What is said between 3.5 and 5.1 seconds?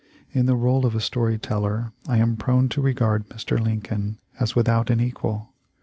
Lincoln as without an